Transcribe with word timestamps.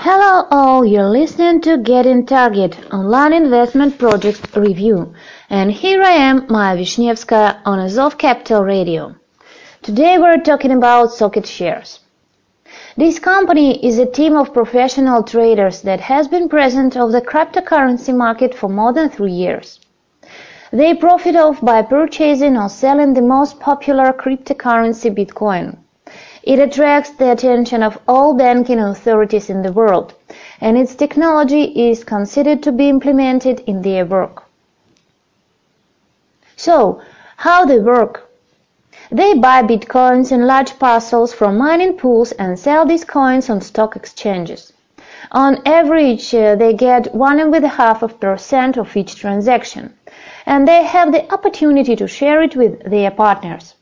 Hello 0.00 0.46
all, 0.52 0.84
you're 0.84 1.10
listening 1.10 1.60
to 1.62 1.76
Getting 1.76 2.24
Target 2.24 2.78
online 2.92 3.32
investment 3.32 3.98
projects 3.98 4.40
review. 4.56 5.12
And 5.50 5.72
here 5.72 6.00
I 6.04 6.12
am, 6.12 6.46
Maya 6.48 6.76
Vishnevskaya 6.76 7.58
on 7.64 7.80
Azov 7.80 8.16
Capital 8.16 8.62
Radio. 8.62 9.16
Today 9.82 10.16
we're 10.16 10.38
talking 10.38 10.70
about 10.70 11.10
Socket 11.10 11.48
Shares. 11.48 11.98
This 12.96 13.18
company 13.18 13.84
is 13.84 13.98
a 13.98 14.06
team 14.06 14.36
of 14.36 14.54
professional 14.54 15.24
traders 15.24 15.82
that 15.82 15.98
has 15.98 16.28
been 16.28 16.48
present 16.48 16.96
of 16.96 17.10
the 17.10 17.20
cryptocurrency 17.20 18.14
market 18.14 18.54
for 18.54 18.68
more 18.68 18.92
than 18.92 19.08
three 19.10 19.32
years. 19.32 19.80
They 20.70 20.94
profit 20.94 21.34
off 21.34 21.60
by 21.60 21.82
purchasing 21.82 22.56
or 22.56 22.68
selling 22.68 23.14
the 23.14 23.22
most 23.22 23.58
popular 23.58 24.12
cryptocurrency 24.12 25.10
Bitcoin. 25.12 25.76
It 26.48 26.58
attracts 26.58 27.10
the 27.10 27.30
attention 27.30 27.82
of 27.82 27.98
all 28.08 28.32
banking 28.32 28.78
authorities 28.78 29.50
in 29.50 29.60
the 29.60 29.70
world, 29.70 30.14
and 30.62 30.78
its 30.78 30.94
technology 30.94 31.64
is 31.90 32.04
considered 32.04 32.62
to 32.62 32.72
be 32.72 32.88
implemented 32.88 33.60
in 33.66 33.82
their 33.82 34.06
work. 34.06 34.44
So, 36.56 37.02
how 37.36 37.66
they 37.66 37.78
work? 37.78 38.30
They 39.10 39.34
buy 39.34 39.62
bitcoins 39.62 40.32
in 40.32 40.46
large 40.46 40.78
parcels 40.78 41.34
from 41.34 41.58
mining 41.58 41.98
pools 41.98 42.32
and 42.32 42.58
sell 42.58 42.86
these 42.86 43.04
coins 43.04 43.50
on 43.50 43.60
stock 43.60 43.94
exchanges. 43.94 44.72
On 45.32 45.60
average, 45.66 46.34
uh, 46.34 46.54
they 46.54 46.72
get 46.72 47.14
one 47.14 47.40
and 47.40 47.54
a 47.54 47.68
half 47.68 48.02
of 48.02 48.18
percent 48.20 48.78
of 48.78 48.96
each 48.96 49.16
transaction, 49.16 49.92
and 50.46 50.66
they 50.66 50.84
have 50.84 51.12
the 51.12 51.30
opportunity 51.30 51.94
to 51.96 52.08
share 52.08 52.40
it 52.40 52.56
with 52.56 52.90
their 52.90 53.10
partners. 53.10 53.74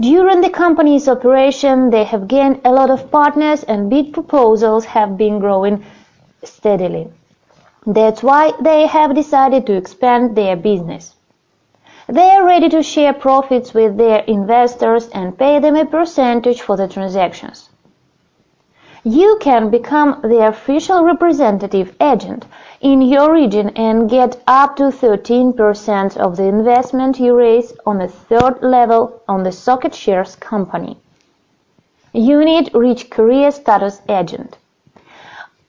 During 0.00 0.40
the 0.40 0.50
company's 0.50 1.08
operation, 1.08 1.90
they 1.90 2.04
have 2.04 2.26
gained 2.26 2.60
a 2.64 2.72
lot 2.72 2.90
of 2.90 3.10
partners 3.12 3.62
and 3.62 3.88
bid 3.88 4.12
proposals 4.12 4.84
have 4.86 5.16
been 5.16 5.38
growing 5.38 5.84
steadily. 6.42 7.08
That's 7.86 8.22
why 8.22 8.52
they 8.60 8.86
have 8.86 9.14
decided 9.14 9.66
to 9.66 9.76
expand 9.76 10.34
their 10.34 10.56
business. 10.56 11.14
They 12.08 12.30
are 12.30 12.44
ready 12.44 12.68
to 12.70 12.82
share 12.82 13.12
profits 13.12 13.72
with 13.72 13.96
their 13.96 14.18
investors 14.20 15.08
and 15.10 15.38
pay 15.38 15.60
them 15.60 15.76
a 15.76 15.86
percentage 15.86 16.60
for 16.60 16.76
the 16.76 16.88
transactions. 16.88 17.70
You 19.06 19.36
can 19.38 19.68
become 19.68 20.22
the 20.22 20.46
official 20.46 21.04
representative 21.04 21.94
agent 22.00 22.46
in 22.80 23.02
your 23.02 23.30
region 23.30 23.68
and 23.76 24.08
get 24.08 24.42
up 24.46 24.76
to 24.76 24.84
13% 24.84 26.16
of 26.16 26.38
the 26.38 26.44
investment 26.44 27.20
you 27.20 27.36
raise 27.36 27.74
on 27.84 27.98
the 27.98 28.08
third 28.08 28.62
level 28.62 29.20
on 29.28 29.42
the 29.42 29.52
Socket 29.52 29.94
Shares 29.94 30.36
company. 30.36 30.96
You 32.14 32.46
need 32.46 32.74
reach 32.74 33.10
career 33.10 33.50
status 33.50 34.00
agent. 34.08 34.56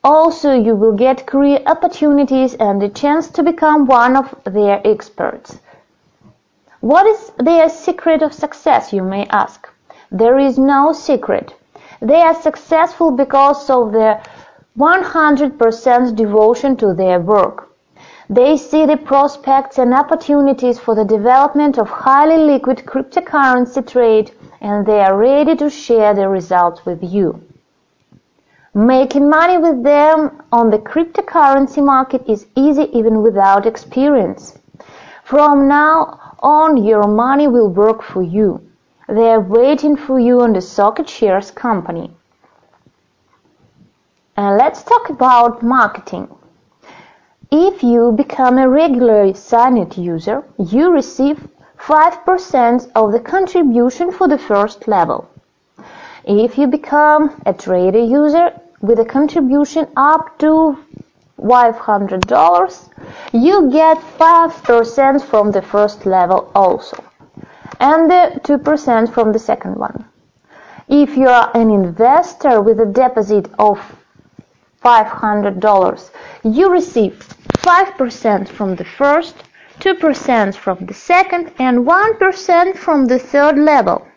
Also, 0.02 0.54
you 0.54 0.74
will 0.74 0.94
get 0.94 1.28
career 1.28 1.60
opportunities 1.66 2.54
and 2.54 2.82
the 2.82 2.88
chance 2.88 3.28
to 3.32 3.44
become 3.44 3.86
one 3.86 4.16
of 4.16 4.34
their 4.46 4.80
experts. 4.88 5.60
What 6.80 7.06
is 7.06 7.34
their 7.38 7.68
secret 7.68 8.22
of 8.22 8.32
success, 8.32 8.94
you 8.94 9.04
may 9.04 9.26
ask? 9.26 9.68
There 10.10 10.40
is 10.40 10.58
no 10.58 10.94
secret. 10.94 11.54
They 12.06 12.22
are 12.22 12.40
successful 12.40 13.10
because 13.10 13.68
of 13.68 13.92
their 13.92 14.22
100% 14.78 16.16
devotion 16.16 16.78
to 16.78 16.94
their 16.94 17.20
work. 17.20 17.72
They 18.30 18.58
see 18.58 18.86
the 18.86 18.98
prospects 18.98 19.80
and 19.80 19.92
opportunities 19.92 20.78
for 20.78 20.94
the 20.94 21.04
development 21.04 21.80
of 21.80 21.90
highly 21.90 22.38
liquid 22.38 22.84
cryptocurrency 22.86 23.88
trade 23.88 24.32
and 24.62 24.86
they 24.86 25.00
are 25.00 25.18
ready 25.18 25.56
to 25.56 25.68
share 25.68 26.14
the 26.14 26.30
results 26.30 26.86
with 26.86 27.04
you. 27.04 27.42
Making 28.76 29.28
money 29.28 29.58
with 29.58 29.82
them 29.84 30.44
on 30.52 30.70
the 30.70 30.78
cryptocurrency 30.78 31.84
market 31.84 32.22
is 32.28 32.46
easy 32.56 32.88
even 32.96 33.24
without 33.24 33.66
experience. 33.66 34.60
From 35.24 35.68
now 35.68 36.36
on, 36.44 36.86
your 36.86 37.08
money 37.08 37.48
will 37.48 37.70
work 37.70 38.04
for 38.04 38.22
you. 38.22 38.62
They 39.08 39.30
are 39.30 39.40
waiting 39.40 39.96
for 39.96 40.20
you 40.20 40.42
on 40.42 40.54
the 40.54 40.62
Socket 40.62 41.08
Shares 41.08 41.52
company. 41.52 42.12
And 44.36 44.58
let's 44.58 44.84
talk 44.84 45.10
about 45.10 45.62
marketing. 45.62 46.28
If 47.52 47.84
you 47.84 48.12
become 48.12 48.58
a 48.58 48.68
regular 48.68 49.32
SIGNET 49.34 49.98
user, 49.98 50.44
you 50.58 50.92
receive 50.92 51.48
5% 51.78 52.92
of 52.96 53.12
the 53.12 53.20
contribution 53.20 54.12
for 54.12 54.28
the 54.28 54.40
first 54.40 54.88
level. 54.88 55.30
If 56.24 56.58
you 56.58 56.66
become 56.66 57.42
a 57.46 57.54
trader 57.54 58.04
user 58.04 58.60
with 58.82 59.00
a 59.00 59.06
contribution 59.06 59.88
up 59.96 60.40
to 60.40 60.78
$500, 61.40 62.90
you 63.32 63.70
get 63.72 63.98
5% 64.18 65.22
from 65.22 65.52
the 65.52 65.62
first 65.62 66.06
level 66.08 66.52
also, 66.56 67.04
and 67.80 68.10
the 68.10 68.40
2% 68.44 69.14
from 69.14 69.32
the 69.32 69.40
second 69.40 69.76
one. 69.76 70.06
If 70.88 71.18
you 71.18 71.28
are 71.28 71.52
an 71.56 71.70
investor 71.70 72.62
with 72.62 72.80
a 72.80 72.86
deposit 72.86 73.50
of 73.58 73.80
$500. 74.86 76.12
You 76.44 76.72
receive 76.72 77.14
5% 77.58 78.48
from 78.48 78.76
the 78.76 78.86
first, 78.86 79.36
2% 79.80 80.56
from 80.56 80.86
the 80.86 80.94
second, 80.94 81.52
and 81.58 81.88
1% 81.88 82.78
from 82.78 83.06
the 83.06 83.18
third 83.18 83.58
level. 83.58 84.08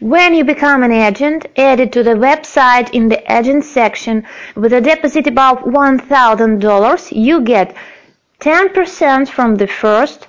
When 0.00 0.34
you 0.34 0.44
become 0.44 0.82
an 0.82 0.92
agent, 0.92 1.46
added 1.56 1.92
to 1.92 2.02
the 2.02 2.16
website 2.28 2.90
in 2.90 3.08
the 3.08 3.22
agent 3.32 3.64
section 3.64 4.24
with 4.56 4.72
a 4.72 4.80
deposit 4.80 5.26
above 5.28 5.58
$1,000, 5.58 7.12
you 7.12 7.40
get 7.40 7.74
10% 8.40 9.28
from 9.28 9.56
the 9.56 9.66
first, 9.66 10.27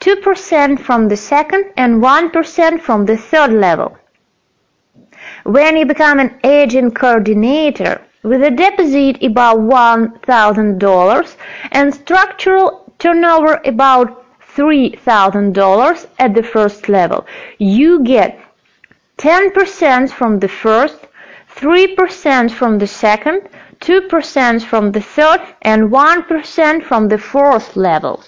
2% 0.00 0.80
from 0.80 1.08
the 1.08 1.16
second, 1.16 1.72
and 1.76 2.02
1% 2.02 2.80
from 2.80 3.06
the 3.06 3.16
third 3.16 3.52
level. 3.52 3.96
When 5.44 5.76
you 5.76 5.86
become 5.86 6.18
an 6.18 6.38
agent 6.42 6.94
coordinator, 6.94 8.00
with 8.22 8.42
a 8.42 8.50
deposit 8.50 9.22
about 9.22 9.58
$1,000 9.58 11.36
and 11.72 11.94
structural 11.94 12.92
turnover 12.98 13.60
about 13.64 14.24
$3,000 14.54 16.06
at 16.18 16.34
the 16.34 16.42
first 16.42 16.88
level. 16.88 17.26
You 17.58 18.02
get 18.02 18.38
10% 19.18 20.10
from 20.10 20.38
the 20.38 20.48
first, 20.48 20.98
3% 21.54 22.50
from 22.50 22.78
the 22.78 22.86
second, 22.86 23.48
2% 23.80 24.62
from 24.62 24.92
the 24.92 25.00
third, 25.00 25.40
and 25.62 25.90
1% 25.90 26.84
from 26.84 27.08
the 27.08 27.18
fourth 27.18 27.76
level. 27.76 28.22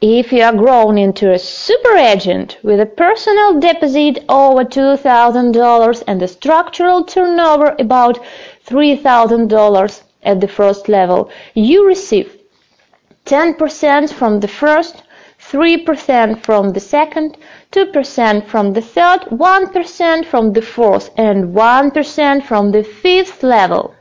If 0.00 0.32
you 0.32 0.42
are 0.44 0.52
grown 0.52 0.96
into 0.96 1.32
a 1.32 1.40
super 1.40 1.96
agent 1.96 2.58
with 2.62 2.78
a 2.78 2.86
personal 2.86 3.58
deposit 3.58 4.24
over 4.28 4.64
$2,000 4.64 6.04
and 6.06 6.22
a 6.22 6.28
structural 6.28 7.02
turnover 7.02 7.74
about 7.80 8.20
$3,000 8.64 10.02
at 10.22 10.40
the 10.40 10.46
first 10.46 10.88
level, 10.88 11.30
you 11.54 11.84
receive 11.84 12.32
10% 13.24 14.12
from 14.12 14.38
the 14.38 14.46
first, 14.46 15.02
3% 15.40 16.44
from 16.44 16.70
the 16.70 16.80
second, 16.80 17.36
2% 17.72 18.46
from 18.46 18.74
the 18.74 18.82
third, 18.82 19.22
1% 19.22 20.24
from 20.26 20.52
the 20.52 20.62
fourth, 20.62 21.10
and 21.16 21.52
1% 21.52 22.44
from 22.44 22.70
the 22.70 22.84
fifth 22.84 23.42
level. 23.42 23.96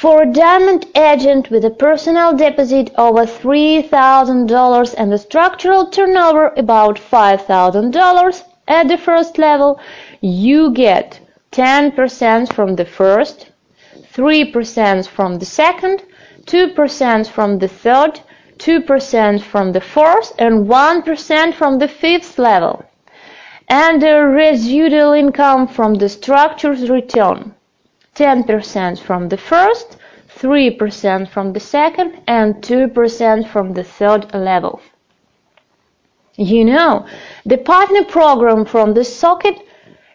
For 0.00 0.22
a 0.22 0.32
diamond 0.32 0.86
agent 0.94 1.50
with 1.50 1.64
a 1.64 1.70
personal 1.70 2.32
deposit 2.32 2.94
over 2.96 3.26
$3,000 3.26 4.94
and 4.96 5.12
a 5.12 5.18
structural 5.18 5.86
turnover 5.86 6.52
about 6.56 7.00
$5,000 7.00 8.42
at 8.68 8.86
the 8.86 8.96
first 8.96 9.38
level, 9.38 9.80
you 10.20 10.70
get 10.70 11.18
10% 11.50 12.52
from 12.52 12.76
the 12.76 12.84
first, 12.84 13.50
3% 14.14 15.08
from 15.08 15.40
the 15.40 15.44
second, 15.44 16.04
2% 16.46 17.26
from 17.26 17.58
the 17.58 17.66
third, 17.66 18.20
2% 18.58 19.42
from 19.42 19.72
the 19.72 19.80
fourth, 19.80 20.32
and 20.38 20.68
1% 20.68 21.54
from 21.54 21.80
the 21.80 21.88
fifth 21.88 22.38
level, 22.38 22.84
and 23.66 24.00
the 24.00 24.20
residual 24.20 25.12
income 25.12 25.66
from 25.66 25.94
the 25.94 26.08
structure's 26.08 26.88
return. 26.88 27.52
10% 28.18 28.98
from 28.98 29.28
the 29.28 29.36
first, 29.36 29.96
3% 30.38 31.28
from 31.28 31.52
the 31.52 31.60
second, 31.60 32.20
and 32.26 32.56
2% 32.56 33.46
from 33.46 33.72
the 33.74 33.84
third 33.84 34.34
level. 34.34 34.80
You 36.34 36.64
know, 36.64 37.06
the 37.46 37.58
partner 37.58 38.04
program 38.04 38.64
from 38.64 38.94
the 38.94 39.04
socket 39.04 39.56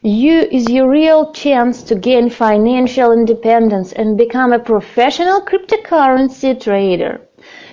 you 0.06 0.42
is 0.52 0.70
your 0.70 0.90
real 0.90 1.32
chance 1.32 1.82
to 1.84 1.96
gain 1.96 2.30
financial 2.30 3.14
independence 3.14 3.94
and 3.94 4.18
become 4.18 4.52
a 4.52 4.60
professional 4.60 5.40
cryptocurrency 5.40 6.60
trader. 6.62 7.22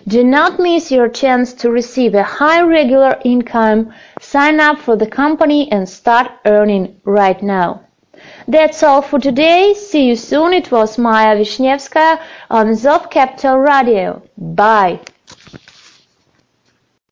Do 0.07 0.23
not 0.23 0.61
miss 0.61 0.93
your 0.93 1.09
chance 1.09 1.53
to 1.55 1.71
receive 1.71 2.15
a 2.15 2.23
high 2.23 2.63
regular 2.63 3.19
income. 3.25 3.93
Sign 4.21 4.61
up 4.61 4.79
for 4.79 4.95
the 4.97 5.09
company 5.09 5.71
and 5.73 5.89
start 5.89 6.31
earning 6.47 7.01
right 7.05 7.43
now. 7.43 7.83
That's 8.47 8.83
all 8.83 9.01
for 9.03 9.19
today. 9.19 9.73
See 9.75 10.07
you 10.09 10.17
soon. 10.17 10.53
It 10.53 10.71
was 10.71 10.99
Maya 10.99 11.37
Vishnevskaya 11.37 12.21
on 12.51 12.69
Azov 12.69 13.09
Capital 13.11 13.59
Radio. 13.59 14.23
Bye. 14.37 15.01